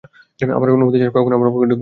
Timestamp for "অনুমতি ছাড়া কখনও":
0.71-1.35